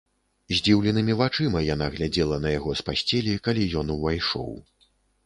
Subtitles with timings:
[0.59, 4.51] Здзіўленымі вачыма яна глядзела на яго з пасцелі, калі ён увайшоў.